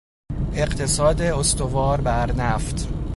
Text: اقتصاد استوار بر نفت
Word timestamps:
اقتصاد 0.53 1.21
استوار 1.21 2.01
بر 2.01 2.31
نفت 2.31 2.89